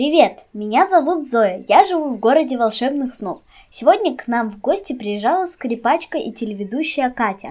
Привет, 0.00 0.46
меня 0.54 0.88
зовут 0.88 1.28
Зоя, 1.28 1.62
я 1.68 1.84
живу 1.84 2.16
в 2.16 2.20
городе 2.20 2.56
волшебных 2.56 3.14
снов. 3.14 3.42
Сегодня 3.68 4.16
к 4.16 4.28
нам 4.28 4.50
в 4.50 4.58
гости 4.58 4.94
приезжала 4.94 5.44
скрипачка 5.44 6.16
и 6.16 6.32
телеведущая 6.32 7.10
Катя. 7.10 7.50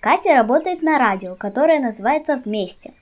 Катя 0.00 0.34
работает 0.34 0.82
на 0.82 0.98
радио, 0.98 1.36
которое 1.36 1.80
называется 1.80 2.42
«Вместе», 2.44 2.92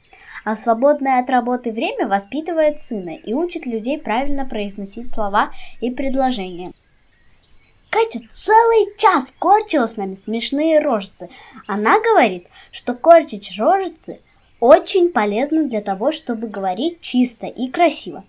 а 0.45 0.54
свободное 0.54 1.18
от 1.18 1.28
работы 1.28 1.72
время 1.72 2.06
воспитывает 2.06 2.80
сына 2.80 3.16
и 3.16 3.34
учит 3.34 3.66
людей 3.66 4.00
правильно 4.00 4.48
произносить 4.48 5.12
слова 5.12 5.50
и 5.80 5.90
предложения. 5.90 6.72
Катя 7.90 8.20
целый 8.32 8.96
час 8.96 9.32
корчила 9.32 9.86
с 9.86 9.96
нами 9.96 10.14
смешные 10.14 10.79
рожицы. 10.79 11.30
Она 11.66 11.98
говорит, 11.98 12.47
что 12.70 12.95
корчить 12.95 13.58
рожицы 13.58 14.20
очень 14.61 15.11
полезно 15.11 15.69
для 15.69 15.83
того, 15.83 16.12
чтобы 16.12 16.47
говорить 16.47 17.00
чисто 17.00 17.47
и 17.47 17.69
красиво. 17.69 18.24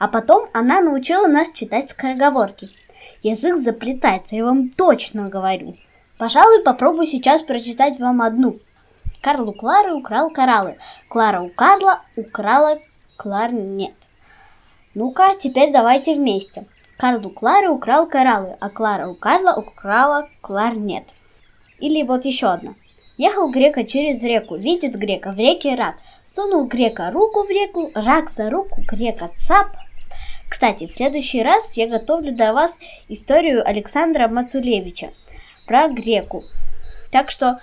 А 0.00 0.08
потом 0.08 0.48
она 0.54 0.80
научила 0.80 1.26
нас 1.26 1.52
читать 1.52 1.90
скороговорки. 1.90 2.70
Язык 3.22 3.56
заплетается, 3.56 4.34
я 4.34 4.46
вам 4.46 4.70
точно 4.70 5.28
говорю. 5.28 5.76
Пожалуй, 6.16 6.62
попробую 6.64 7.06
сейчас 7.06 7.42
прочитать 7.42 8.00
вам 8.00 8.22
одну. 8.22 8.58
Карл 9.20 9.50
у 9.50 9.52
Клары 9.52 9.92
украл 9.92 10.30
кораллы. 10.30 10.78
Клара 11.10 11.42
у 11.42 11.50
Карла 11.50 12.00
украла 12.16 12.78
Клар 13.18 13.52
нет. 13.52 13.92
Ну-ка, 14.94 15.34
теперь 15.38 15.70
давайте 15.70 16.14
вместе. 16.14 16.64
Карл 16.96 17.26
у 17.26 17.28
Клары 17.28 17.68
украл 17.68 18.06
кораллы, 18.06 18.56
а 18.58 18.70
Клара 18.70 19.06
у 19.06 19.14
Карла 19.14 19.54
украла 19.54 20.30
Клар 20.40 20.78
нет. 20.78 21.04
Или 21.78 22.04
вот 22.04 22.24
еще 22.24 22.46
одна. 22.46 22.74
Ехал 23.18 23.50
грека 23.50 23.84
через 23.84 24.22
реку, 24.22 24.56
видит 24.56 24.96
грека 24.96 25.32
в 25.32 25.38
реке 25.38 25.74
рак. 25.74 25.96
Сунул 26.24 26.64
грека 26.68 27.10
руку 27.10 27.42
в 27.42 27.50
реку, 27.50 27.90
рак 27.94 28.30
за 28.30 28.48
руку, 28.48 28.80
грека 28.90 29.28
цап. 29.36 29.66
Кстати, 30.50 30.88
в 30.88 30.92
следующий 30.92 31.42
раз 31.42 31.76
я 31.76 31.86
готовлю 31.86 32.32
для 32.32 32.52
вас 32.52 32.78
историю 33.08 33.66
Александра 33.66 34.26
Мацулевича 34.26 35.10
про 35.64 35.88
греку. 35.88 36.44
Так 37.12 37.30
что 37.30 37.60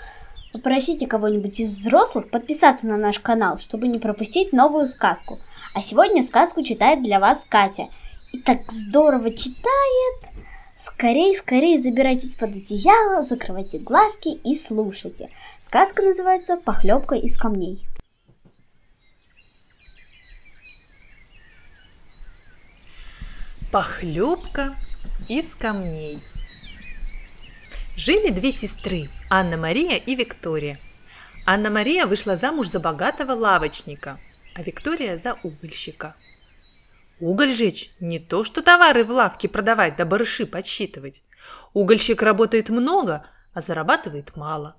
попросите 0.54 1.06
кого-нибудь 1.06 1.60
из 1.60 1.70
взрослых 1.70 2.32
подписаться 2.32 2.88
на 2.88 2.96
наш 2.96 3.20
канал, 3.20 3.60
чтобы 3.60 3.90
не 3.90 4.00
пропустить 4.00 4.54
новую 4.54 4.88
сказку. 4.88 5.40
А 5.76 5.82
сегодня 5.82 6.24
сказку 6.24 6.64
читает 6.64 7.04
для 7.04 7.20
вас 7.20 7.46
Катя. 7.48 7.90
И 8.32 8.40
так 8.40 8.72
здорово 8.72 9.32
читает. 9.32 10.32
Скорей, 10.74 11.36
скорей 11.36 11.78
забирайтесь 11.80 12.36
под 12.36 12.52
одеяло, 12.52 13.22
закрывайте 13.22 13.80
глазки 13.80 14.30
и 14.30 14.56
слушайте. 14.56 15.30
Сказка 15.60 16.04
называется 16.04 16.56
«Похлебка 16.56 17.16
из 17.16 17.38
камней». 17.38 17.86
Похлебка 23.78 24.76
из 25.30 25.54
камней. 25.54 26.20
Жили 27.96 28.32
две 28.32 28.52
сестры, 28.52 29.08
Анна-Мария 29.30 29.98
и 29.98 30.16
Виктория. 30.16 30.80
Анна-Мария 31.46 32.08
вышла 32.08 32.38
замуж 32.38 32.72
за 32.72 32.80
богатого 32.80 33.34
лавочника, 33.34 34.20
а 34.56 34.64
Виктория 34.64 35.20
за 35.20 35.36
угольщика– 35.44 36.16
Уголь 37.20 37.52
жечь– 37.52 37.92
не 38.00 38.18
то, 38.18 38.44
что 38.44 38.64
товары 38.64 39.04
в 39.04 39.12
лавке 39.12 39.48
продавать 39.48 39.96
да 39.96 40.06
барыши 40.06 40.48
подсчитывать. 40.48 41.22
Угольщик 41.74 42.24
работает 42.24 42.70
много, 42.70 43.28
а 43.54 43.62
зарабатывает 43.62 44.36
мало. 44.36 44.76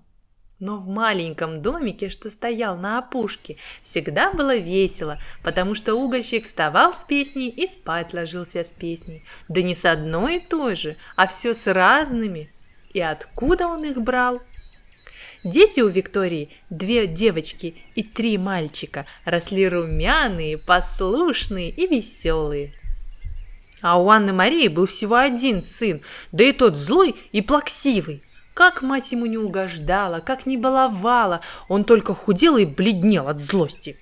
Но 0.61 0.77
в 0.77 0.89
маленьком 0.89 1.62
домике, 1.62 2.09
что 2.09 2.31
стоял 2.31 2.77
на 2.77 2.98
опушке, 2.98 3.56
всегда 3.81 4.33
было 4.33 4.56
весело, 4.56 5.20
потому 5.45 5.77
что 5.77 5.95
угольщик 5.95 6.45
вставал 6.45 6.92
с 6.92 7.05
песней 7.05 7.48
и 7.48 7.67
спать 7.69 8.13
ложился 8.13 8.64
с 8.64 8.73
песней. 8.73 9.24
Да 9.48 9.63
не 9.63 9.77
с 9.77 9.85
одной 9.85 10.36
и 10.36 10.41
той 10.41 10.74
же, 10.74 10.96
а 11.14 11.29
все 11.29 11.55
с 11.55 11.73
разными. 11.73 12.51
И 12.92 13.01
откуда 13.01 13.69
он 13.69 13.85
их 13.85 14.01
брал, 14.02 14.41
Дети 15.45 15.80
у 15.80 15.89
Виктории, 15.89 16.51
две 16.69 17.07
девочки 17.07 17.77
и 17.95 18.02
три 18.02 18.36
мальчика, 18.39 19.07
росли 19.25 19.69
румяные, 19.69 20.58
послушные 20.58 21.70
и 21.70 21.86
веселые. 21.86 22.75
А 23.80 24.01
у 24.01 24.11
Анны 24.11 24.33
Марии 24.33 24.67
был 24.67 24.86
всего 24.86 25.14
один 25.14 25.63
сын, 25.63 26.01
да 26.33 26.42
и 26.42 26.52
тот 26.52 26.77
злой 26.77 27.14
и 27.30 27.40
плаксивый. 27.40 28.23
Как 28.58 28.83
мать 28.83 29.13
ему 29.13 29.27
не 29.27 29.39
угождала, 29.39 30.19
как 30.19 30.45
не 30.45 30.57
баловала, 30.57 31.42
он 31.69 31.85
только 31.85 32.13
худел 32.13 32.57
и 32.57 32.64
бледнел 32.64 33.29
от 33.29 33.39
злости. 33.39 33.96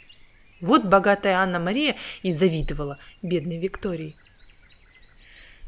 Вот 0.63 0.87
богатая 0.87 1.35
Анна 1.35 1.59
Мария 1.59 1.95
и 2.23 2.31
завидовала 2.31 2.99
бедной 3.21 3.59
Виктории. 3.59 4.17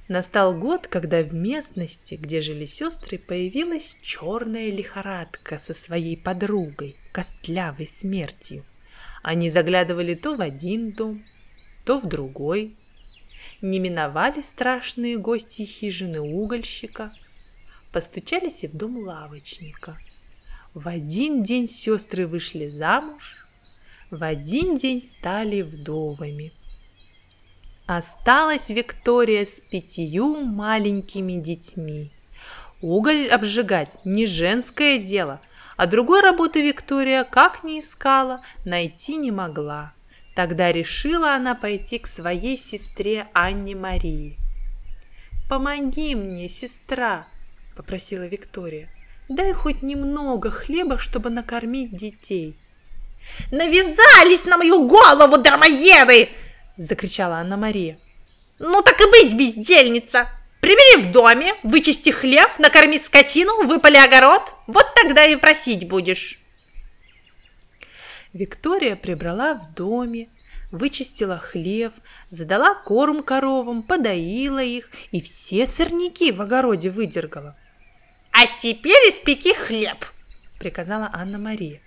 Настал 0.08 0.54
год, 0.54 0.86
когда 0.86 1.22
в 1.22 1.34
местности, 1.34 2.14
где 2.14 2.40
жили 2.40 2.64
сестры, 2.64 3.18
появилась 3.18 3.94
черная 4.00 4.70
лихорадка 4.70 5.58
со 5.58 5.74
своей 5.74 6.16
подругой, 6.16 6.96
костлявой 7.12 7.86
смертью. 7.86 8.64
Они 9.22 9.50
заглядывали 9.50 10.14
то 10.14 10.34
в 10.34 10.40
один 10.40 10.92
дом, 10.92 11.22
то 11.84 11.98
в 11.98 12.06
другой. 12.06 12.74
Не 13.60 13.80
миновали 13.80 14.40
страшные 14.40 15.18
гости 15.18 15.66
хижины 15.66 16.22
угольщика, 16.22 17.12
постучались 17.92 18.64
и 18.64 18.68
в 18.68 18.76
дом 18.76 18.98
лавочника. 18.98 19.98
В 20.74 20.88
один 20.88 21.42
день 21.42 21.68
сестры 21.68 22.26
вышли 22.26 22.68
замуж, 22.68 23.46
в 24.10 24.22
один 24.22 24.76
день 24.76 25.02
стали 25.02 25.62
вдовами– 25.62 26.52
Осталась 27.88 28.68
Виктория 28.68 29.46
с 29.46 29.60
пятью 29.60 30.44
маленькими 30.44 31.40
детьми. 31.40 32.12
Уголь 32.82 33.28
обжигать 33.28 33.98
не 34.04 34.26
женское 34.26 34.98
дело, 34.98 35.40
а 35.78 35.86
другой 35.86 36.20
работы 36.20 36.60
Виктория, 36.60 37.24
как 37.24 37.64
ни 37.64 37.80
искала, 37.80 38.42
найти 38.66 39.16
не 39.16 39.30
могла. 39.30 39.94
Тогда 40.36 40.70
решила 40.70 41.32
она 41.32 41.54
пойти 41.54 41.98
к 41.98 42.06
своей 42.06 42.58
сестре 42.58 43.26
Анне 43.32 43.74
Марии. 43.74 44.36
«Помоги 45.48 46.14
мне, 46.14 46.50
сестра!»– 46.50 47.26
попросила 47.78 48.26
Виктория. 48.26 48.88
«Дай 49.28 49.52
хоть 49.52 49.82
немного 49.82 50.50
хлеба, 50.50 50.98
чтобы 50.98 51.30
накормить 51.30 51.94
детей». 51.94 52.56
«Навязались 53.52 54.44
на 54.44 54.58
мою 54.58 54.88
голову, 54.88 55.38
дармоеды!» 55.38 56.30
закричала 56.76 57.36
Анна-Мария. 57.36 57.98
«Ну 58.58 58.82
так 58.82 59.00
и 59.00 59.10
быть, 59.10 59.34
бездельница! 59.34 60.28
Прибери 60.60 61.02
в 61.02 61.12
доме, 61.12 61.54
вычисти 61.62 62.10
хлев, 62.10 62.58
накорми 62.58 62.98
скотину, 62.98 63.64
выпали 63.64 63.96
огород, 63.96 64.54
вот 64.66 64.86
тогда 64.96 65.24
и 65.26 65.36
просить 65.36 65.88
будешь!» 65.88 66.40
Виктория 68.32 68.96
прибрала 68.96 69.54
в 69.54 69.74
доме, 69.74 70.28
вычистила 70.72 71.38
хлев, 71.38 71.92
задала 72.30 72.74
корм 72.74 73.22
коровам, 73.22 73.84
подоила 73.84 74.62
их 74.62 74.90
и 75.12 75.20
все 75.20 75.64
сорняки 75.64 76.32
в 76.32 76.40
огороде 76.40 76.90
выдергала. 76.90 77.56
«А 78.40 78.46
теперь 78.46 79.10
испеки 79.10 79.52
хлеб!»– 79.52 80.04
приказала 80.60 81.10
Анна-Мария. 81.12 81.80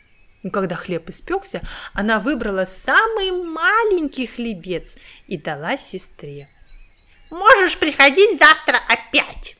И 0.44 0.50
когда 0.50 0.76
хлеб 0.76 1.10
испекся, 1.10 1.62
она 1.94 2.20
выбрала 2.20 2.66
самый 2.66 3.32
маленький 3.32 4.28
хлебец 4.28 4.98
и 5.28 5.38
дала 5.38 5.78
сестре. 5.78 6.50
«Можешь 7.30 7.78
приходить 7.78 8.38
завтра 8.38 8.82
опять!» 8.90 9.56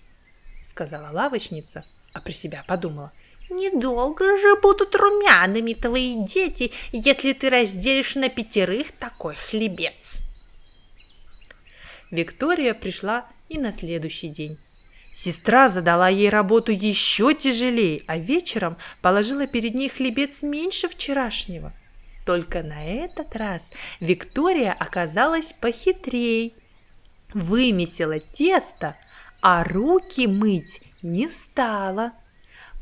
сказала 0.62 1.12
лавочница, 1.12 1.86
а 2.12 2.20
при 2.20 2.34
себя 2.34 2.66
подумала. 2.68 3.14
«Недолго 3.50 4.38
же 4.38 4.60
будут 4.62 4.94
румяными 4.94 5.74
твои 5.74 6.16
дети, 6.26 6.74
если 6.92 7.32
ты 7.32 7.50
разделишь 7.50 8.16
на 8.16 8.28
пятерых 8.28 8.92
такой 8.92 9.36
хлебец!» 9.36 10.22
Виктория 12.10 12.74
пришла 12.74 13.30
и 13.48 13.58
на 13.58 13.72
следующий 13.72 14.28
день. 14.28 14.58
Сестра 15.14 15.70
задала 15.70 16.08
ей 16.08 16.30
работу 16.30 16.72
еще 16.72 17.34
тяжелее, 17.34 18.04
а 18.08 18.18
вечером 18.18 18.78
положила 19.02 19.46
перед 19.46 19.76
ней 19.76 19.90
хлебец 19.90 20.42
меньше 20.42 20.88
вчерашнего. 20.88 21.74
Только 22.26 22.64
на 22.64 22.86
этот 22.86 23.36
раз 23.36 23.72
Виктория 24.00 24.72
оказалась 24.72 25.54
похитрей. 25.60 26.56
Вымесила 27.34 28.20
тесто, 28.20 28.96
а 29.42 29.64
руки 29.64 30.28
мыть 30.28 30.82
не 31.02 31.28
стала. 31.28 32.14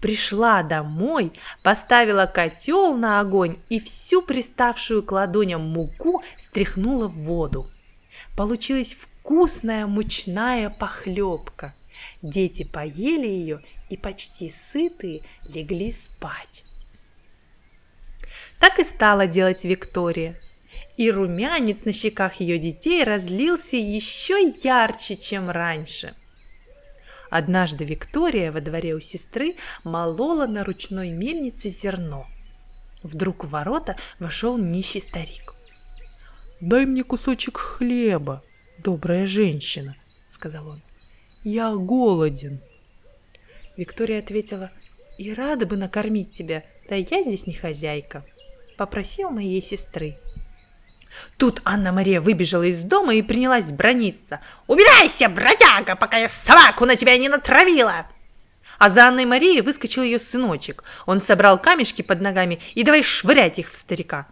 Пришла 0.02 0.64
домой, 0.64 1.34
поставила 1.62 2.26
котел 2.26 2.96
на 2.96 3.20
огонь 3.20 3.58
и 3.70 3.80
всю 3.80 4.22
приставшую 4.22 5.04
к 5.04 5.12
ладоням 5.12 5.62
муку 5.62 6.24
стряхнула 6.38 7.08
в 7.08 7.16
воду. 7.16 7.70
Получилась 8.38 8.96
вкусная 8.96 9.88
мучная 9.88 10.70
похлебка. 10.70 11.74
Дети 12.22 12.64
поели 12.64 13.28
ее 13.28 13.62
и 13.90 13.98
почти 13.98 14.50
сытые 14.50 15.22
легли 15.48 15.92
спать. 15.92 16.64
Так 18.60 18.80
и 18.80 18.84
стала 18.84 19.28
делать 19.28 19.64
Виктория. 19.66 20.40
и 20.98 21.10
румянец 21.12 21.86
на 21.86 21.94
щеках 21.94 22.42
ее 22.42 22.60
детей 22.60 23.04
разлился 23.06 23.78
еще 23.78 24.54
ярче, 24.64 25.16
чем 25.16 25.50
раньше. 25.50 26.14
Однажды 27.30 27.86
Виктория 27.86 28.52
во 28.52 28.60
дворе 28.60 28.96
у 28.96 29.00
сестры 29.00 29.56
молола 29.84 30.46
на 30.46 30.64
ручной 30.64 31.12
мельнице 31.12 31.70
зерно. 31.70 32.28
Вдруг 33.04 33.46
в 33.46 33.50
ворота 33.50 33.96
вошел 34.20 34.58
нищий 34.58 35.00
старик. 35.00 35.56
«Дай 36.60 36.86
мне 36.86 37.04
кусочек 37.04 37.58
хлеба, 37.58 38.44
добрая 38.78 39.26
женщина»,— 39.26 39.96
сказал 40.28 40.68
он. 40.68 40.82
«Я 41.52 41.72
голоден». 41.72 42.60
Виктория 43.76 44.20
ответила, 44.20 44.70
«И 45.18 45.34
рада 45.34 45.66
бы 45.66 45.78
накормить 45.78 46.32
тебя, 46.32 46.64
да 46.88 46.94
я 46.94 47.24
здесь 47.24 47.48
не 47.48 47.56
хозяйка. 47.56 48.24
Попроси 48.78 49.26
у 49.26 49.32
моей 49.32 49.60
сестры». 49.60 50.20
Тут 51.38 51.64
Анна-Мария 51.66 52.22
выбежала 52.22 52.62
из 52.62 52.82
дома 52.82 53.16
и 53.16 53.24
принялась 53.24 53.72
брониться. 53.72 54.42
«Убирайся, 54.68 55.28
бродяга, 55.28 55.96
пока 55.96 56.18
я 56.18 56.30
собаку 56.30 56.86
на 56.86 56.96
тебя 56.96 57.18
не 57.18 57.30
натравила!» 57.30 58.06
А 58.78 58.90
за 58.90 59.08
Анной 59.08 59.26
Марией 59.26 59.62
выскочил 59.62 60.04
ее 60.04 60.20
сыночек. 60.20 60.84
Он 61.08 61.20
собрал 61.20 61.60
камешки 61.60 62.04
под 62.04 62.22
ногами 62.22 62.60
и 62.76 62.84
давай 62.84 63.02
швырять 63.02 63.58
их 63.58 63.72
в 63.72 63.76
старика. 63.76 64.28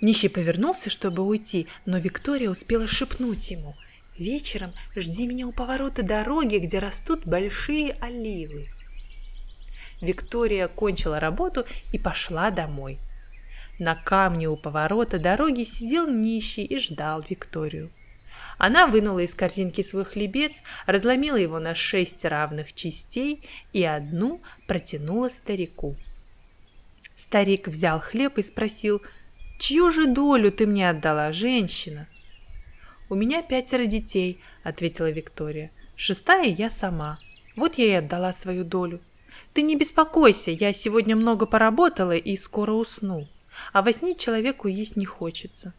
Нищий 0.00 0.28
повернулся, 0.28 0.90
чтобы 0.90 1.22
уйти, 1.22 1.68
но 1.86 1.98
Виктория 1.98 2.50
успела 2.50 2.88
шепнуть 2.88 3.52
ему. 3.52 3.76
«Вечером 4.18 4.72
жди 4.96 5.28
меня 5.28 5.46
у 5.46 5.52
поворота 5.52 6.02
дороги, 6.02 6.56
где 6.58 6.80
растут 6.80 7.24
большие 7.24 7.92
оливы». 8.00 8.68
Виктория 10.00 10.66
кончила 10.66 11.20
работу 11.20 11.64
и 11.92 11.98
пошла 11.98 12.50
домой. 12.50 12.98
На 13.78 13.94
камне 13.94 14.48
у 14.48 14.56
поворота 14.56 15.18
дороги 15.20 15.62
сидел 15.62 16.08
нищий 16.08 16.64
и 16.64 16.78
ждал 16.78 17.24
Викторию. 17.28 17.90
Она 18.58 18.88
вынула 18.88 19.20
из 19.20 19.36
корзинки 19.36 19.82
свой 19.82 20.04
хлебец, 20.04 20.62
разломила 20.86 21.36
его 21.36 21.60
на 21.60 21.76
шесть 21.76 22.24
равных 22.24 22.72
частей 22.72 23.48
и 23.72 23.84
одну 23.84 24.42
протянула 24.66 25.28
старику. 25.28 25.96
Старик 27.14 27.68
взял 27.68 28.00
хлеб 28.00 28.38
и 28.38 28.42
спросил, 28.42 29.00
«Чью 29.60 29.92
же 29.92 30.06
долю 30.06 30.50
ты 30.50 30.66
мне 30.66 30.90
отдала, 30.90 31.30
женщина?» 31.30 32.08
«У 33.08 33.14
меня 33.14 33.42
пятеро 33.42 33.86
детей»,— 33.86 34.40
ответила 34.62 35.10
Виктория. 35.10 35.70
«Шестая 35.96 36.46
я 36.46 36.70
сама. 36.70 37.18
Вот 37.56 37.76
я 37.76 37.86
и 37.86 37.90
отдала 37.92 38.32
свою 38.32 38.64
долю. 38.64 39.00
Ты 39.52 39.62
не 39.62 39.76
беспокойся, 39.76 40.50
я 40.50 40.72
сегодня 40.72 41.16
много 41.16 41.46
поработала 41.46 42.16
и 42.16 42.36
скоро 42.36 42.72
усну» 42.72 43.26
а 43.72 43.82
во 43.82 43.92
сне 43.92 44.14
человеку 44.14 44.68
есть 44.68 44.96
не 44.96 45.06
хочется. 45.06 45.72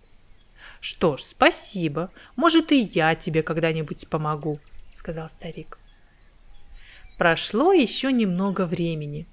Что 0.80 1.18
ж, 1.18 1.22
спасибо. 1.22 2.12
Может, 2.36 2.72
и 2.72 2.82
я 2.94 3.16
тебе 3.16 3.44
когда-нибудь 3.44 4.08
помогу, 4.08 4.60
сказал 4.94 5.30
старик. 5.30 5.78
Прошло 7.18 7.74
еще 7.74 8.12
немного 8.12 8.66
времени. 8.66 9.28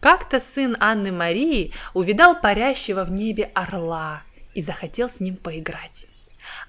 Как-то 0.00 0.38
сын 0.38 0.76
Анны 0.80 1.12
Марии 1.12 1.72
увидал 1.94 2.38
парящего 2.38 3.04
в 3.04 3.10
небе 3.10 3.44
орла 3.54 4.22
и 4.54 4.60
захотел 4.60 5.08
с 5.08 5.20
ним 5.20 5.36
поиграть. 5.36 6.06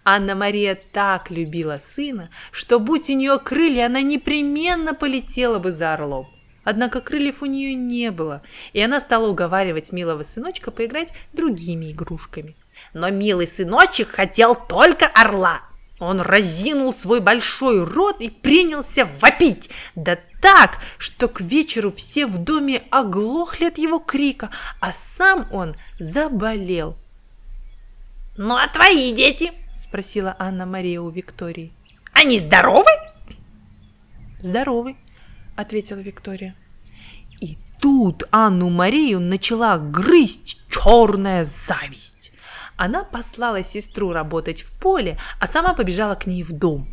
Анна-Мария 0.09 0.79
так 0.93 1.31
любила 1.31 1.79
сына, 1.79 2.29
что, 2.51 2.79
будь 2.79 3.09
у 3.09 3.13
нее 3.13 3.37
крылья, 3.39 3.87
она 3.87 4.01
непременно 4.01 4.93
полетела 4.93 5.59
бы 5.59 5.73
за 5.73 5.93
орлом. 5.93 6.29
Однако 6.63 7.01
крыльев 7.01 7.41
у 7.41 7.45
нее 7.45 7.73
не 7.75 8.09
было, 8.09 8.41
и 8.71 8.79
она 8.79 9.01
стала 9.01 9.27
уговаривать 9.27 9.91
милого 9.91 10.23
сыночка 10.23 10.71
поиграть 10.71 11.11
другими 11.33 11.91
игрушками. 11.91 12.55
Но 12.93 13.09
милый 13.09 13.47
сыночек 13.47 14.11
хотел 14.11 14.55
только 14.55 15.07
орла. 15.07 15.59
Он 15.99 16.21
разинул 16.21 16.93
свой 16.93 17.19
большой 17.19 17.83
рот 17.83 18.21
и 18.21 18.29
принялся 18.29 19.05
вопить, 19.19 19.69
да 19.95 20.17
так, 20.41 20.77
что 20.97 21.27
к 21.27 21.41
вечеру 21.41 21.91
все 21.91 22.27
в 22.27 22.37
доме 22.37 22.81
оглохли 22.91 23.65
от 23.65 23.77
его 23.77 23.99
крика, 23.99 24.51
а 24.79 24.93
сам 24.93 25.49
он 25.51 25.75
заболел. 25.99 26.95
«Ну 28.37 28.55
а 28.55 28.69
твои 28.69 29.11
дети?»– 29.11 29.51
спросила 29.77 30.35
Анна-Мария 30.39 30.99
у 30.99 31.09
Виктории. 31.09 31.71
«Они 32.13 32.39
здоровы?» 32.39 32.89
«Здоровы», 34.41 34.95
ответила 35.57 35.97
Виктория. 35.97 36.55
И 37.41 37.57
тут 37.81 38.23
Анну-Марию 38.31 39.19
начала 39.19 39.77
грызть 39.77 40.61
черная 40.69 41.45
зависть. 41.45 42.31
Она 42.77 43.03
послала 43.03 43.63
сестру 43.63 44.13
работать 44.13 44.61
в 44.61 44.79
поле, 44.79 45.19
а 45.39 45.47
сама 45.47 45.73
побежала 45.73 46.15
к 46.15 46.27
ней 46.27 46.43
в 46.43 46.53
дом. 46.53 46.87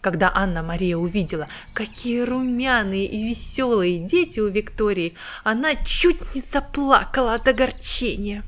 Когда 0.00 0.32
Анна-Мария 0.34 0.96
увидела, 0.96 1.48
какие 1.74 2.22
румяные 2.22 3.06
и 3.06 3.28
веселые 3.28 3.98
дети 3.98 4.40
у 4.40 4.48
Виктории, 4.48 5.14
она 5.44 5.74
чуть 5.74 6.34
не 6.34 6.40
заплакала 6.40 7.34
от 7.34 7.46
огорчения. 7.46 8.42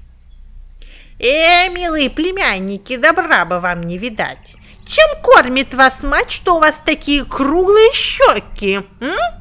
«Э, 1.20 1.69
милые 1.69 2.08
племянники, 2.08 2.96
добра 2.96 3.44
бы 3.44 3.58
вам 3.58 3.82
не 3.82 3.99
видать! 3.99 4.56
Чем 4.87 5.06
кормит 5.22 5.75
вас 5.75 6.02
мать, 6.02 6.31
что 6.31 6.56
у 6.56 6.61
вас 6.61 6.81
такие 6.84 7.25
круглые 7.26 7.93
щеки, 7.93 8.81
м?» 9.00 9.40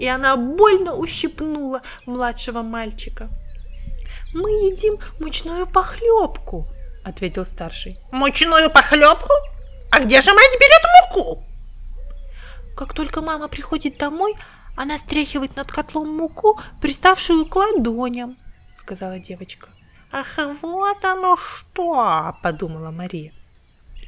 и 0.00 0.06
она 0.06 0.36
больно 0.36 0.94
ущипнула 0.94 1.80
младшего 2.06 2.62
мальчика. 2.62 3.28
«Мы 4.34 4.50
едим 4.50 4.98
мучную 5.18 5.66
похлебку»,— 5.66 6.66
ответил 7.04 7.44
старший. 7.44 7.98
«Мучную 8.10 8.70
похлебку? 8.70 9.32
А 9.90 10.00
где 10.00 10.20
же 10.20 10.32
мать 10.32 10.56
берет 10.60 10.82
муку?» 11.16 11.44
«Как 12.76 12.94
только 12.94 13.22
мама 13.22 13.48
приходит 13.48 13.98
домой, 13.98 14.34
она 14.76 14.98
стряхивает 14.98 15.56
над 15.56 15.72
котлом 15.72 16.14
муку, 16.14 16.60
приставшую 16.80 17.46
к 17.46 17.56
ладоням»,— 17.56 18.36
сказала 18.74 19.18
девочка. 19.18 19.68
«Ах, 20.12 20.38
вот 20.60 21.04
оно 21.04 21.36
что!»— 21.36 22.36
подумала 22.42 22.90
Мария. 22.90 23.32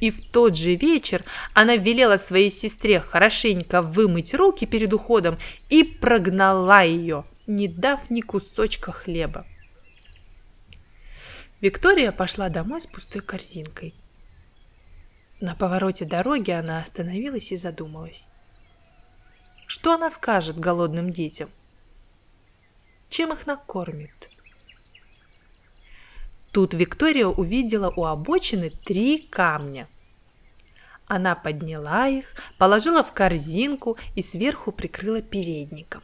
И 0.01 0.11
в 0.11 0.19
тот 0.31 0.57
же 0.57 0.75
вечер 0.75 1.23
она 1.53 1.77
велела 1.77 2.17
своей 2.17 2.51
сестре 2.51 2.99
хорошенько 2.99 3.81
вымыть 3.81 4.33
руки 4.33 4.65
перед 4.65 4.93
уходом 4.93 5.37
и 5.69 5.83
прогнала 5.83 6.83
ее, 6.83 7.23
не 7.47 7.69
дав 7.69 8.09
ни 8.09 8.19
кусочка 8.19 8.91
хлеба. 8.91 9.45
Виктория 11.61 12.11
пошла 12.11 12.49
домой 12.49 12.81
с 12.81 12.87
пустой 12.87 13.21
корзинкой. 13.21 13.93
На 15.39 15.55
повороте 15.55 16.03
дороги 16.03 16.51
она 16.51 16.79
остановилась 16.79 17.53
и 17.53 17.57
задумалась. 17.57 18.25
Что 19.67 19.93
она 19.93 20.09
скажет 20.09 20.59
голодным 20.59 21.13
детям? 21.13 21.49
Чем 23.07 23.31
их 23.31 23.47
накормит? 23.47 24.32
Тут 26.53 26.75
Виктория 26.75 27.25
увидела 27.25 27.91
у 27.95 28.05
обочины 28.05 28.69
три 28.85 29.17
камня. 29.17 29.87
Она 31.07 31.33
подняла 31.33 32.07
их, 32.07 32.35
положила 32.59 33.03
в 33.03 33.11
корзинку 33.11 33.97
и 34.13 34.21
сверху 34.21 34.71
прикрыла 34.71 35.23
передником. 35.23 36.03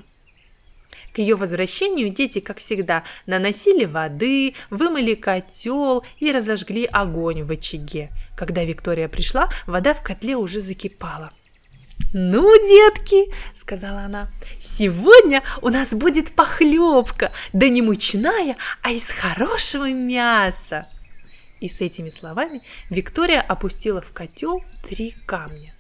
К 1.14 1.20
ее 1.20 1.36
возвращению 1.36 2.10
дети, 2.10 2.40
как 2.40 2.58
всегда, 2.58 3.04
наносили 3.28 3.86
воды, 3.86 4.56
вымыли 4.72 5.14
котел 5.14 6.04
и 6.20 6.32
разожгли 6.32 6.86
огонь 6.86 7.44
в 7.44 7.52
очаге. 7.52 8.10
Когда 8.36 8.64
Виктория 8.64 9.08
пришла, 9.08 9.50
вода 9.68 9.94
в 9.94 10.02
котле 10.02 10.36
уже 10.36 10.62
закипала. 10.62 11.32
«Ну, 12.14 12.56
детки»,— 12.68 13.32
сказала 13.54 14.02
она,— 14.02 14.30
«сегодня 14.60 15.44
у 15.62 15.70
нас 15.70 15.90
будет 15.90 16.32
похлебка, 16.32 17.32
да 17.54 17.70
не 17.70 17.82
мучная, 17.82 18.56
а 18.82 18.92
из 18.92 19.12
хорошего 19.12 19.92
мяса». 19.92 20.88
И 21.60 21.68
с 21.68 21.82
этими 21.82 22.10
словами 22.10 22.62
Виктория 22.90 23.42
опустила 23.42 24.02
в 24.02 24.12
котел 24.12 24.64
три 24.84 25.12
камня. 25.28 25.76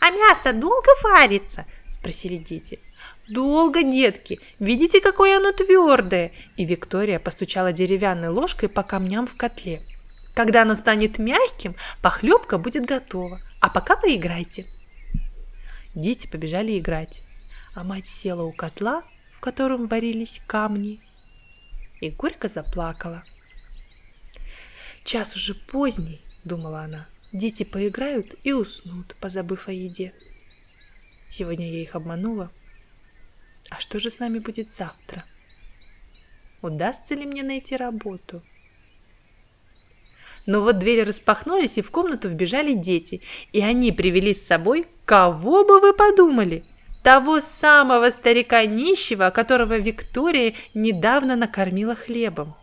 «А 0.00 0.10
мясо 0.10 0.52
долго 0.52 0.88
варится?»– 1.02 1.66
спросили 1.88 2.36
дети. 2.36 2.80
«Долго, 3.28 3.82
детки! 3.82 4.40
Видите, 4.58 5.00
какое 5.00 5.36
оно 5.36 5.52
твердое!» 5.52 6.32
И 6.56 6.64
Виктория 6.64 7.18
постучала 7.18 7.72
деревянной 7.72 8.28
ложкой 8.28 8.70
по 8.70 8.82
камням 8.82 9.26
в 9.26 9.36
котле. 9.36 9.82
«Когда 10.34 10.62
оно 10.62 10.74
станет 10.76 11.18
мягким, 11.18 11.74
похлебка 12.00 12.56
будет 12.56 12.86
готова. 12.86 13.40
А 13.60 13.68
пока 13.68 13.96
поиграйте!» 13.96 14.66
Дети 15.98 16.28
побежали 16.28 16.78
играть, 16.78 17.24
а 17.74 17.82
мать 17.82 18.06
села 18.06 18.44
у 18.44 18.52
котла, 18.52 19.02
в 19.32 19.40
котором 19.40 19.88
варились 19.88 20.40
камни, 20.46 21.00
и 22.00 22.08
горько 22.08 22.46
заплакала. 22.46 23.24
Час 25.02 25.34
уже 25.34 25.54
поздний, 25.56 26.20
думала 26.44 26.82
она. 26.82 27.08
Дети 27.32 27.64
поиграют 27.64 28.36
и 28.44 28.52
уснут, 28.52 29.16
позабыв 29.16 29.66
о 29.66 29.72
еде. 29.72 30.14
Сегодня 31.26 31.68
я 31.68 31.82
их 31.82 31.96
обманула. 31.96 32.52
А 33.68 33.80
что 33.80 33.98
же 33.98 34.10
с 34.10 34.20
нами 34.20 34.38
будет 34.38 34.70
завтра? 34.70 35.24
Удастся 36.62 37.16
ли 37.16 37.26
мне 37.26 37.42
найти 37.42 37.76
работу? 37.76 38.44
Но 40.48 40.62
вот 40.62 40.78
двери 40.78 41.02
распахнулись, 41.02 41.76
и 41.76 41.82
в 41.82 41.90
комнату 41.90 42.26
вбежали 42.26 42.72
дети. 42.72 43.20
И 43.52 43.60
они 43.60 43.92
привели 43.92 44.32
с 44.32 44.46
собой, 44.46 44.86
кого 45.04 45.62
бы 45.62 45.78
вы 45.78 45.92
подумали? 45.92 46.64
Того 47.04 47.42
самого 47.42 48.10
старика 48.10 48.64
нищего, 48.64 49.28
которого 49.28 49.76
Виктория 49.76 50.54
недавно 50.72 51.36
накормила 51.36 51.94
хлебом. 51.94 52.56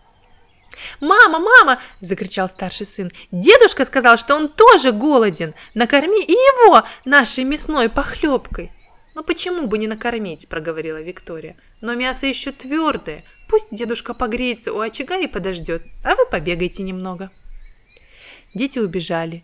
«Мама, 1.00 1.38
мама!»– 1.38 1.80
закричал 2.02 2.50
старший 2.50 2.88
сын. 2.88 3.12
«Дедушка 3.32 3.86
сказал, 3.86 4.18
что 4.18 4.36
он 4.36 4.50
тоже 4.50 4.92
голоден. 4.92 5.54
Накорми 5.76 6.26
и 6.26 6.32
его 6.32 6.84
нашей 7.06 7.44
мясной 7.44 7.88
похлебкой!» 7.88 8.72
«Ну 9.14 9.24
почему 9.24 9.68
бы 9.68 9.78
не 9.78 9.88
накормить?»– 9.88 10.48
проговорила 10.50 11.04
Виктория. 11.04 11.56
«Но 11.82 11.94
мясо 11.94 12.26
еще 12.26 12.52
твердое. 12.52 13.24
Пусть 13.48 13.76
дедушка 13.76 14.16
погреется 14.16 14.74
у 14.74 14.80
очага 14.80 15.18
и 15.20 15.28
подождет, 15.28 15.84
а 16.04 16.16
вы 16.16 16.26
побегайте 16.26 16.82
немного». 16.82 17.30
Дети 18.56 18.80
убежали. 18.80 19.44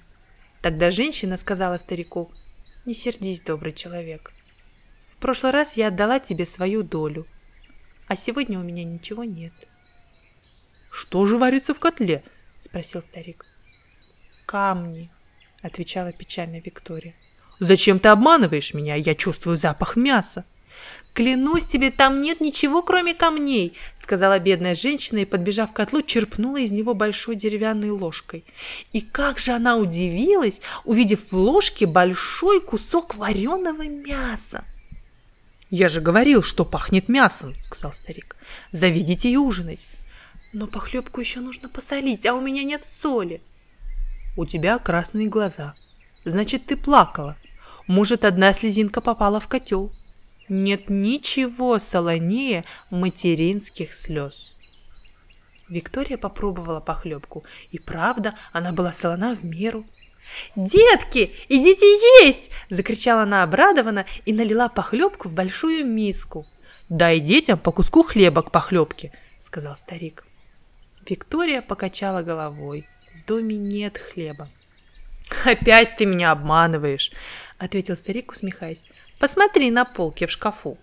Тогда 0.61 0.89
женщина 0.89 1.35
сказала 1.35 1.77
старику, 1.77 2.31
«Не 2.85 2.93
сердись, 2.93 3.41
добрый 3.41 3.73
человек. 3.73 4.31
В 5.05 5.17
прошлый 5.17 5.51
раз 5.51 5.73
я 5.73 5.89
отдала 5.89 6.19
тебе 6.19 6.45
свою 6.45 6.81
долю, 6.81 7.27
а 8.07 8.15
сегодня 8.15 8.57
у 8.57 8.63
меня 8.63 8.85
ничего 8.85 9.25
нет». 9.25 9.53
«Что 10.89 11.25
же 11.25 11.37
варится 11.37 11.73
в 11.73 11.79
котле?»– 11.79 12.23
спросил 12.57 13.01
старик. 13.01 13.45
«Камни»,– 14.45 15.11
отвечала 15.61 16.13
печально 16.13 16.61
Виктория. 16.61 17.13
«Зачем 17.59 17.99
ты 17.99 18.09
обманываешь 18.09 18.73
меня? 18.73 18.95
Я 18.95 19.13
чувствую 19.13 19.57
запах 19.57 19.97
мяса». 19.97 20.45
«Клянусь 21.13 21.65
тебе, 21.65 21.91
там 21.91 22.21
нет 22.21 22.39
ничего, 22.39 22.81
кроме 22.81 23.13
камней»,— 23.13 23.77
сказала 23.95 24.39
бедная 24.39 24.75
женщина 24.75 25.19
и, 25.19 25.25
подбежав 25.25 25.71
к 25.71 25.75
котлу, 25.75 26.01
черпнула 26.01 26.57
из 26.57 26.71
него 26.71 26.93
большой 26.93 27.35
деревянной 27.35 27.89
ложкой. 27.89 28.45
И 28.93 29.01
как 29.01 29.37
же 29.37 29.51
она 29.51 29.75
удивилась, 29.75 30.61
увидев 30.85 31.31
в 31.31 31.33
ложке 31.33 31.85
большой 31.85 32.61
кусок 32.61 33.15
вареного 33.15 33.83
мяса. 33.83 34.63
«Я 35.69 35.89
же 35.89 35.99
говорил, 35.99 36.43
что 36.43 36.63
пахнет 36.63 37.09
мясом»,— 37.09 37.55
сказал 37.61 37.91
старик. 37.91 38.37
«Заведите 38.71 39.29
и 39.29 39.37
ужинать». 39.37 39.87
Но 40.53 40.67
похлебку 40.67 41.21
еще 41.21 41.39
нужно 41.39 41.69
посолить, 41.69 42.25
а 42.25 42.33
у 42.33 42.41
меня 42.41 42.63
нет 42.63 42.85
соли. 42.85 43.41
У 44.35 44.45
тебя 44.45 44.79
красные 44.79 45.27
глаза. 45.27 45.75
Значит, 46.25 46.65
ты 46.65 46.75
плакала. 46.75 47.37
Может, 47.87 48.25
одна 48.25 48.53
слезинка 48.53 49.01
попала 49.01 49.39
в 49.39 49.47
котел. 49.47 49.93
Нет 50.53 50.89
ничего 50.89 51.79
солонее 51.79 52.65
материнских 52.89 53.93
слез. 53.93 54.53
Виктория 55.69 56.17
попробовала 56.17 56.81
похлебку, 56.81 57.45
и 57.71 57.79
правда, 57.79 58.35
она 58.51 58.73
была 58.73 58.91
солона 58.91 59.33
в 59.33 59.45
меру. 59.45 59.85
«Детки, 60.57 61.33
идите 61.47 61.85
есть!»– 62.25 62.51
закричала 62.69 63.21
она 63.21 63.43
обрадованно 63.43 64.05
и 64.25 64.33
налила 64.33 64.67
похлебку 64.67 65.29
в 65.29 65.33
большую 65.33 65.85
миску. 65.85 66.45
«Дай 66.89 67.21
детям 67.21 67.57
по 67.57 67.71
куску 67.71 68.03
хлеба 68.03 68.41
к 68.41 68.51
похлебке»,– 68.51 69.13
сказал 69.39 69.77
старик. 69.77 70.25
Виктория 71.09 71.61
покачала 71.61 72.23
головой. 72.23 72.89
В 73.13 73.25
доме 73.25 73.55
нет 73.55 73.97
хлеба. 73.97 74.49
«Опять 75.45 75.95
ты 75.95 76.05
меня 76.05 76.31
обманываешь»,— 76.31 77.13
ответил 77.57 77.95
старик, 77.95 78.33
усмехаясь. 78.33 78.83
«Посмотри 79.21 79.69
на 79.69 79.85
полке 79.85 80.25
в 80.25 80.31
шкафу». 80.31 80.79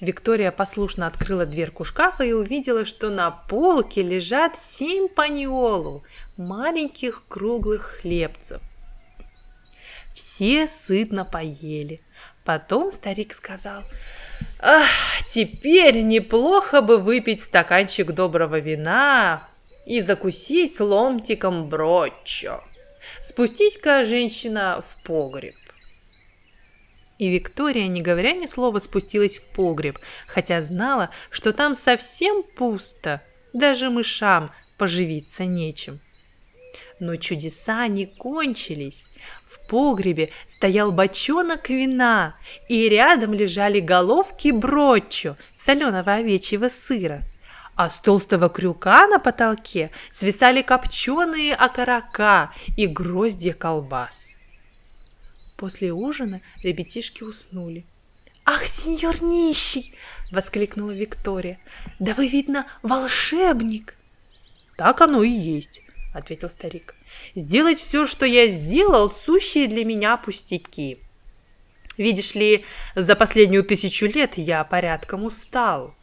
Виктория 0.00 0.50
послушно 0.50 1.06
открыла 1.06 1.44
дверку 1.44 1.84
шкафа 1.84 2.24
и 2.24 2.32
увидела, 2.32 2.86
что 2.86 3.10
на 3.10 3.30
полке 3.30 4.02
лежат 4.02 4.56
семь 4.56 5.08
паньолу, 5.08 6.04
маленьких 6.38 7.24
круглых 7.28 7.98
хлебцев. 8.00 8.62
Все 10.14 10.66
сытно 10.66 11.26
поели. 11.26 12.00
Потом 12.46 12.90
старик 12.90 13.34
сказал, 13.34 13.82
Ах, 14.58 14.88
теперь 15.28 16.00
неплохо 16.04 16.80
бы 16.80 16.96
выпить 16.96 17.42
стаканчик 17.42 18.12
доброго 18.12 18.58
вина 18.58 19.46
и 19.84 20.00
закусить 20.00 20.80
ломтиком 20.80 21.68
броччо. 21.68 22.64
Спустись-ка, 23.20 24.06
женщина, 24.06 24.80
в 24.82 25.02
погреб. 25.02 25.54
И 27.18 27.28
Виктория, 27.28 27.88
не 27.88 28.00
говоря 28.00 28.32
ни 28.32 28.46
слова, 28.46 28.78
спустилась 28.78 29.38
в 29.38 29.48
погреб, 29.48 29.98
хотя 30.28 30.60
знала, 30.60 31.10
что 31.30 31.52
там 31.52 31.74
совсем 31.74 32.42
пусто, 32.42 33.22
даже 33.52 33.90
мышам 33.90 34.50
поживиться 34.76 35.44
нечем. 35.44 36.00
Но 37.00 37.16
чудеса 37.16 37.86
не 37.88 38.06
кончились. 38.06 39.06
В 39.44 39.66
погребе 39.68 40.30
стоял 40.46 40.92
бочонок 40.92 41.70
вина, 41.70 42.36
и 42.68 42.88
рядом 42.88 43.34
лежали 43.34 43.80
головки 43.80 44.50
броччо, 44.50 45.36
соленого 45.56 46.14
овечьего 46.14 46.68
сыра. 46.68 47.22
А 47.76 47.90
с 47.90 47.96
толстого 47.98 48.48
крюка 48.48 49.06
на 49.06 49.18
потолке 49.18 49.90
свисали 50.10 50.62
копченые 50.62 51.54
окорока 51.54 52.52
и 52.76 52.86
гроздья 52.86 53.52
колбас. 53.52 54.37
После 55.58 55.92
ужина 55.92 56.40
ребятишки 56.62 57.22
уснули. 57.22 57.84
«Ах, 58.46 58.64
сеньор 58.64 59.22
нищий!»— 59.22 59.92
воскликнула 60.30 60.92
Виктория. 60.92 61.58
«Да 61.98 62.14
вы, 62.14 62.28
видно, 62.28 62.66
волшебник!» 62.82 63.94
«Так 64.78 65.02
оно 65.02 65.22
и 65.22 65.30
есть 65.30 65.82
ответил 66.18 66.50
старик. 66.50 66.94
«Сделать 67.34 67.78
все, 67.78 68.06
что 68.06 68.26
я 68.26 68.48
сделал, 68.48 69.10
сущие 69.10 69.66
для 69.66 69.84
меня 69.84 70.16
пустяки. 70.16 70.98
Видишь 71.96 72.34
ли, 72.34 72.64
за 72.94 73.16
последнюю 73.16 73.64
тысячу 73.64 74.06
лет 74.06 74.34
я 74.36 74.62
порядком 74.64 75.24
устал. 75.24 75.94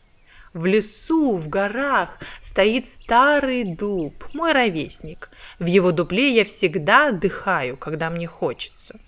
В 0.53 0.65
лесу, 0.65 1.35
в 1.35 1.49
горах 1.49 2.19
стоит 2.41 2.85
старый 2.85 3.75
дуб, 3.75 4.13
мой 4.33 4.53
ровесник. 4.53 5.29
В 5.59 5.65
его 5.65 5.91
дупле 5.91 6.33
я 6.33 6.45
всегда 6.45 7.09
отдыхаю, 7.09 7.77
когда 7.77 8.09
мне 8.09 8.27
хочется. 8.27 8.99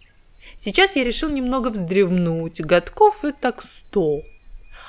Сейчас 0.58 0.96
я 0.96 1.04
решил 1.04 1.30
немного 1.30 1.70
вздремнуть, 1.70 2.60
годков 2.60 3.24
и 3.24 3.32
так 3.32 3.62
сто. 3.62 4.24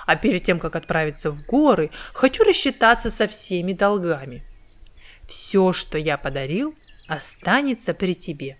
А 0.06 0.16
перед 0.16 0.42
тем, 0.42 0.58
как 0.58 0.74
отправиться 0.74 1.30
в 1.30 1.44
горы, 1.44 1.90
хочу 2.14 2.42
рассчитаться 2.42 3.10
со 3.10 3.28
всеми 3.28 3.74
долгами. 3.74 4.42
Все, 5.26 5.74
что 5.74 5.98
я 5.98 6.16
подарил, 6.16 6.74
останется 7.06 7.92
при 7.92 8.14
тебе. 8.14 8.56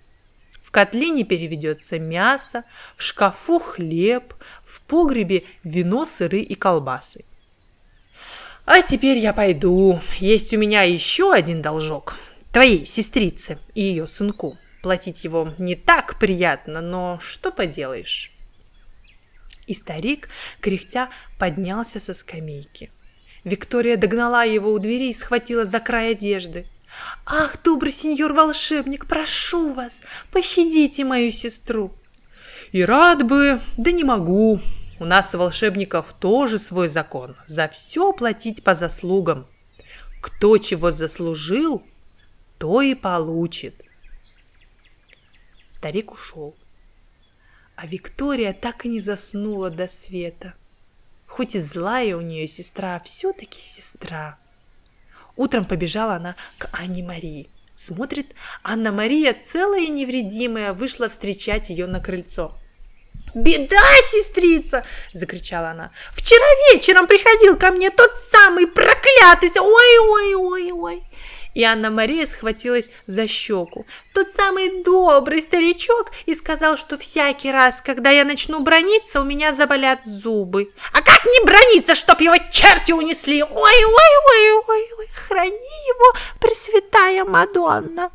В 0.61 0.71
котле 0.71 1.09
не 1.09 1.25
переведется 1.25 1.99
мясо, 1.99 2.65
в 2.95 3.03
шкафу 3.03 3.59
хлеб, 3.59 4.35
в 4.63 4.83
погребе 4.83 5.45
вино, 5.65 6.05
сыры 6.05 6.41
и 6.41 6.55
колбасы. 6.55 7.25
А 8.67 8.83
теперь 8.83 9.17
я 9.17 9.33
пойду. 9.33 9.99
Есть 10.19 10.53
у 10.53 10.59
меня 10.59 10.83
еще 10.83 11.33
один 11.33 11.63
должок. 11.63 12.19
Твоей 12.53 12.85
сестрице 12.85 13.59
и 13.75 13.81
ее 13.81 14.07
сынку. 14.07 14.59
Платить 14.83 15.25
его 15.25 15.53
не 15.59 15.75
так 15.75 16.19
приятно, 16.19 16.81
но 16.81 17.19
что 17.21 17.51
поделаешь. 17.51 18.33
И 19.67 19.75
старик, 19.75 20.29
кряхтя, 20.61 21.11
поднялся 21.39 22.01
со 22.01 22.15
скамейки. 22.15 22.91
Виктория 23.45 23.97
догнала 23.97 24.45
его 24.45 24.73
у 24.73 24.79
двери 24.79 25.11
и 25.11 25.13
схватила 25.13 25.67
за 25.67 25.81
край 25.81 26.13
одежды. 26.13 26.67
«Ах, 27.27 27.63
добрый 27.63 27.93
сеньор-волшебник, 27.93 29.07
прошу 29.07 29.75
вас, 29.75 30.03
пощадите 30.33 31.05
мою 31.05 31.31
сестру!» 31.31 31.93
«И 32.73 32.83
рад 32.83 33.27
бы, 33.27 33.61
да 33.77 33.93
не 33.93 34.05
могу. 34.05 34.61
У 34.99 35.05
нас 35.05 35.35
у 35.35 35.39
волшебников 35.39 36.13
тоже 36.15 36.59
свой 36.59 36.89
закон. 36.89 37.37
За 37.47 37.69
все 37.69 38.13
платить 38.13 38.65
по 38.65 38.75
заслугам. 38.75 39.47
Кто 40.21 40.59
чего 40.59 40.91
заслужил, 40.91 41.83
то 42.59 42.81
и 42.81 42.95
получит». 42.95 43.88
Старик 45.79 46.11
ушел. 46.11 46.57
А 47.77 47.87
Виктория 47.87 48.53
так 48.53 48.85
и 48.85 48.89
не 48.89 48.99
заснула 48.99 49.71
до 49.71 49.87
света. 49.87 50.55
Хоть 51.29 51.55
и 51.55 51.61
злая 51.61 52.17
у 52.17 52.21
нее 52.21 52.49
сестра, 52.49 52.99
все-таки 53.05 53.61
сестра. 53.61 54.37
Утром 55.37 55.65
побежала 55.65 56.15
она 56.15 56.35
к 56.59 56.69
Анне 56.73 57.05
Марии. 57.05 57.49
Смотрит, 57.77 58.35
Анна-Мария, 58.65 59.33
целая 59.41 59.83
и 59.83 59.89
невредимая, 59.89 60.73
вышла 60.73 61.09
встречать 61.09 61.71
ее 61.71 61.87
на 61.87 62.01
крыльцо. 62.01 62.59
«Беда, 63.35 63.81
сестрица!»– 64.11 64.85
закричала 65.13 65.71
она. 65.71 65.93
«Вчера 66.13 66.45
вечером 66.73 67.07
приходил 67.07 67.57
ко 67.57 67.71
мне 67.71 67.91
тот 67.91 68.11
самый 68.33 68.67
проклятый! 68.67 69.51
Ой-ой-ой-ой!» 69.61 71.05
И 71.55 71.63
Анна-Мария 71.65 72.27
схватилась 72.27 72.91
за 73.07 73.27
щеку. 73.27 73.87
Тот 74.15 74.31
самый 74.31 74.83
добрый 74.83 75.43
старичок 75.43 76.13
и 76.27 76.35
сказал, 76.35 76.77
что 76.77 76.97
всякий 76.99 77.51
раз, 77.51 77.81
когда 77.81 78.11
я 78.11 78.25
начну 78.25 78.61
брониться, 78.61 79.21
у 79.21 79.25
меня 79.25 79.55
заболят 79.55 80.05
зубы. 80.05 80.73
А 80.93 81.03
как 81.03 81.25
не 81.25 81.45
брониться, 81.45 81.95
чтоб 81.95 82.21
его 82.21 82.37
черти 82.51 82.93
унесли? 82.93 83.43
Ой-ой-ой-ой-ой! 83.43 84.89
сохрани 85.29 85.51
его, 85.51 86.19
Пресвятая 86.41 87.25
Мадонна. 87.25 88.11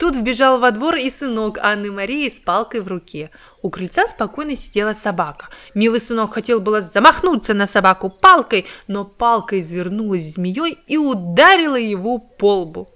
Тут 0.00 0.16
вбежал 0.16 0.58
во 0.58 0.70
двор 0.70 0.96
и 0.96 1.10
сынок 1.10 1.58
Анны 1.58 1.92
Марии 1.92 2.30
с 2.30 2.40
палкой 2.40 2.80
в 2.80 2.88
руке. 2.88 3.28
У 3.60 3.68
крыльца 3.68 4.08
спокойно 4.08 4.56
сидела 4.56 4.94
собака. 4.94 5.50
Милый 5.74 6.00
сынок 6.00 6.32
хотел 6.32 6.58
было 6.58 6.80
замахнуться 6.80 7.52
на 7.52 7.66
собаку 7.66 8.08
палкой, 8.08 8.66
но 8.86 9.04
палка 9.04 9.60
извернулась 9.60 10.32
змеей 10.32 10.78
и 10.86 10.96
ударила 10.96 11.76
его 11.76 12.18
по 12.18 12.60
лбу. 12.60 12.88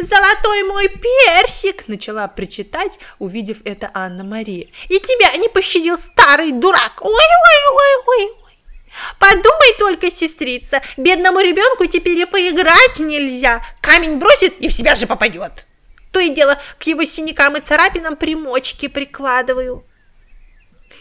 «Золотой 0.00 0.64
мой 0.64 0.88
персик!»– 0.88 1.84
начала 1.86 2.26
причитать, 2.26 2.98
увидев 3.20 3.58
это 3.64 3.92
Анна-Мария. 3.94 4.66
«И 4.88 4.98
тебя 4.98 5.36
не 5.36 5.48
пощадил 5.48 5.96
старый 5.96 6.50
дурак! 6.50 7.00
Ой-ой-ой-ой-ой!» 7.02 8.32
Подумай 9.20 9.74
только, 9.78 10.10
сестрица, 10.10 10.82
бедному 10.96 11.38
ребенку 11.38 11.86
теперь 11.86 12.18
и 12.18 12.24
поиграть 12.24 12.98
нельзя. 12.98 13.62
Камень 13.80 14.16
бросит 14.16 14.60
и 14.60 14.66
в 14.66 14.72
себя 14.72 14.96
же 14.96 15.06
попадет. 15.06 15.67
То 16.18 16.22
и 16.22 16.34
дело 16.34 16.58
к 16.80 16.82
его 16.82 17.04
синякам 17.04 17.56
и 17.56 17.60
царапинам 17.60 18.16
примочки 18.16 18.88
прикладываю. 18.88 19.84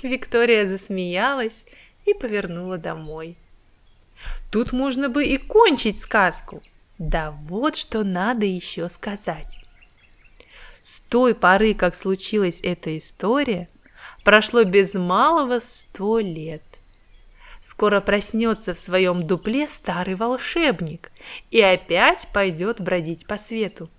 Виктория 0.04 0.68
засмеялась 0.68 1.66
и 2.06 2.14
повернула 2.14 2.78
домой. 2.78 3.36
Тут 4.52 4.74
можно 4.74 5.10
бы 5.10 5.26
и 5.26 5.38
кончить 5.38 6.00
сказку. 6.00 6.62
Да 7.00 7.32
вот 7.32 7.76
что 7.76 8.04
надо 8.04 8.46
еще 8.46 8.88
сказать. 8.90 9.58
С 10.84 11.00
той 11.00 11.34
поры, 11.34 11.74
как 11.74 11.96
случилась 11.96 12.60
эта 12.62 12.96
история, 12.96 13.70
прошло 14.24 14.66
без 14.66 14.94
малого 14.94 15.60
сто 15.60 16.20
лет. 16.20 16.62
Скоро 17.64 18.02
проснется 18.02 18.76
в 18.76 18.78
своем 18.78 19.24
дупле 19.24 19.68
старый 19.68 20.14
волшебник 20.14 21.12
и 21.50 21.60
опять 21.60 22.28
пойдет 22.32 22.80
бродить 22.80 23.26
по 23.26 23.40
свету. 23.40 23.90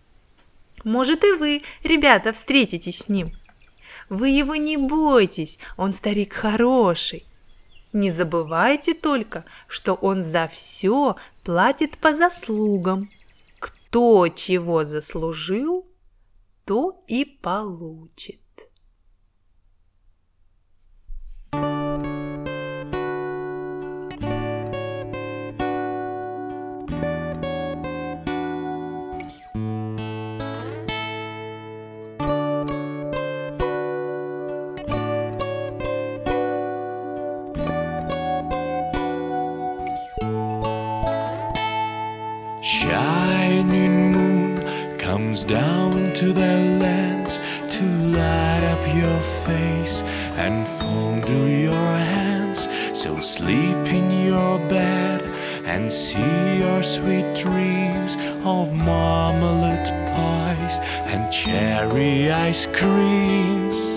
Может 0.84 1.24
и 1.24 1.32
вы, 1.32 1.62
ребята, 1.82 2.32
встретитесь 2.32 3.00
с 3.00 3.08
ним. 3.08 3.32
Вы 4.08 4.30
его 4.30 4.56
не 4.56 4.76
бойтесь, 4.76 5.58
он 5.76 5.92
старик 5.92 6.32
хороший. 6.32 7.26
Не 7.92 8.10
забывайте 8.10 8.94
только, 8.94 9.44
что 9.66 9.94
он 9.94 10.22
за 10.22 10.48
все 10.48 11.16
платит 11.42 11.98
по 11.98 12.14
заслугам. 12.14 13.10
Кто 13.58 14.28
чего 14.28 14.84
заслужил, 14.84 15.86
то 16.64 17.02
и 17.06 17.24
получит. 17.24 18.40
Shining 42.68 44.12
moon 44.12 44.98
comes 44.98 45.42
down 45.42 46.12
to 46.12 46.34
the 46.34 46.76
lands 46.78 47.38
to 47.74 47.82
light 47.82 48.62
up 48.62 48.94
your 48.94 49.20
face 49.46 50.02
and 50.36 50.68
fondle 50.68 51.48
your 51.48 51.72
hands. 51.72 52.68
So 52.92 53.20
sleep 53.20 53.86
in 53.90 54.26
your 54.26 54.58
bed 54.68 55.24
and 55.64 55.90
see 55.90 56.58
your 56.58 56.82
sweet 56.82 57.34
dreams 57.34 58.16
of 58.44 58.74
marmalade 58.74 59.88
pies 60.12 60.78
and 61.06 61.32
cherry 61.32 62.30
ice 62.30 62.66
creams. 62.66 63.87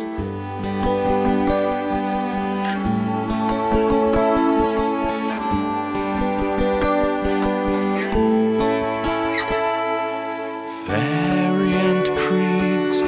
And 10.93 12.05
prince, 12.17 13.01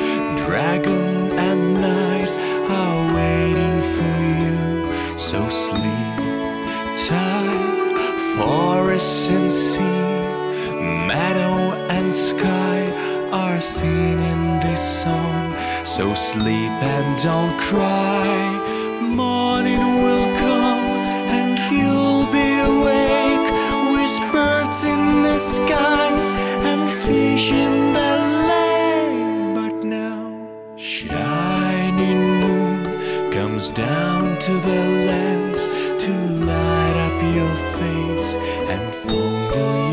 dragon 0.46 1.32
and 1.38 1.74
knight 1.74 2.30
are 2.69 3.15
waiting 3.15 3.78
for 3.96 4.15
you. 4.43 5.17
So 5.17 5.48
sleep 5.50 6.04
tight, 7.08 8.17
forest 8.38 9.30
and 9.30 9.52
sea, 9.52 9.82
meadow 11.08 11.74
and 11.89 12.15
sky 12.15 12.80
are 13.32 13.60
singing 13.60 14.60
this 14.62 15.04
song. 15.04 15.56
So 15.86 16.13
sleep 16.13 16.72
and 16.96 17.22
don't 17.22 17.60
cry. 17.60 18.62
evening 32.03 32.39
moon 32.41 33.31
comes 33.31 33.71
down 33.71 34.37
to 34.39 34.51
the 34.51 34.81
lands 35.09 35.67
to 36.03 36.11
light 36.45 36.97
up 37.07 37.35
your 37.35 37.55
face 37.77 38.35
and 38.71 38.93
fondle 38.95 39.89
you. 39.89 39.92